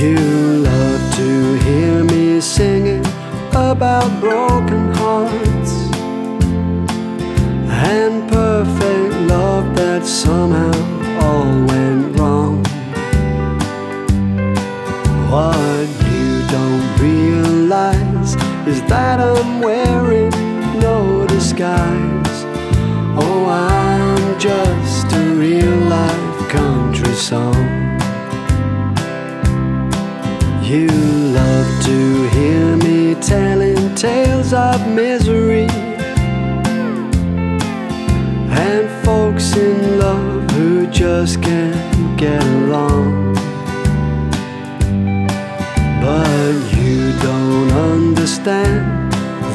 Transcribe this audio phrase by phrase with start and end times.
[0.00, 0.16] You
[0.64, 3.04] love to hear me singing
[3.50, 5.72] about broken hearts
[7.68, 10.72] and perfect love that somehow
[11.20, 12.64] all went wrong.
[15.28, 20.30] What you don't realize is that I'm wearing
[20.80, 22.09] no disguise.
[34.80, 35.66] Of misery
[38.66, 43.34] and folks in love who just can't get along.
[46.00, 49.12] But you don't understand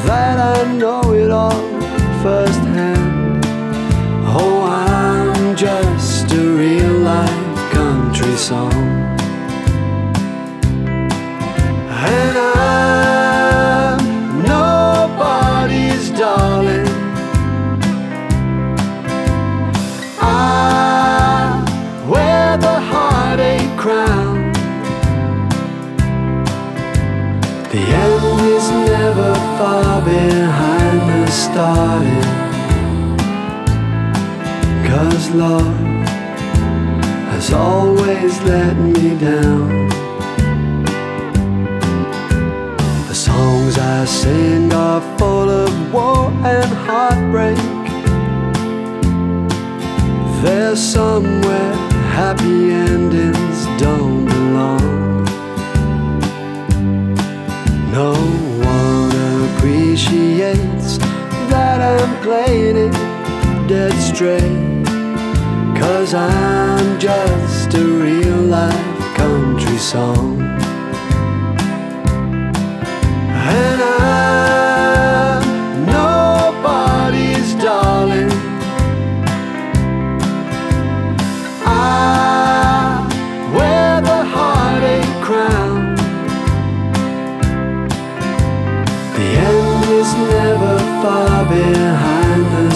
[0.08, 1.62] that I know it all
[2.22, 3.44] firsthand.
[4.38, 8.75] Oh, I'm just a real life country song.
[27.76, 32.22] The end is never far behind the starting.
[34.88, 35.76] Cause love
[37.32, 39.88] has always let me down.
[43.08, 47.58] The songs I sing are full of war and heartbreak.
[50.42, 51.74] There's somewhere
[52.16, 53.35] happy endings
[62.06, 62.92] I'm playing it
[63.66, 64.84] dead straight.
[65.76, 70.25] Cause I'm just a real life country song.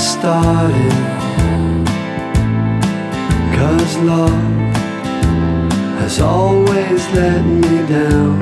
[0.00, 0.90] Starting.
[3.54, 4.30] Cause love
[6.00, 8.40] has always let me down.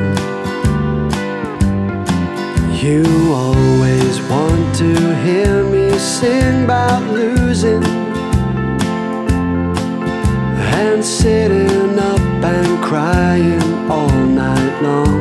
[2.82, 3.02] You
[3.34, 4.92] always want to
[5.24, 7.82] hear me sing about losing
[10.78, 12.20] and sitting up
[12.54, 15.18] and crying all night long.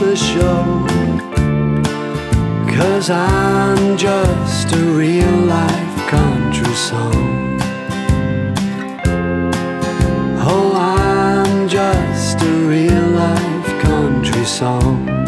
[0.00, 0.86] gonna show.
[2.74, 7.60] Cause I'm just a real life country song.
[10.42, 15.19] Oh, I'm just a real life country song.